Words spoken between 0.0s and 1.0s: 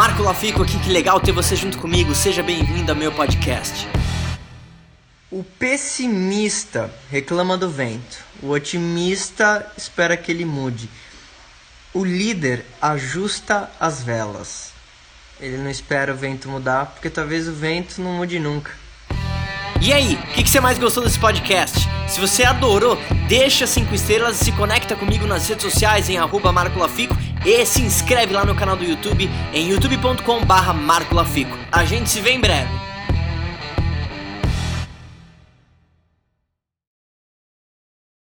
Marco Lafico aqui, que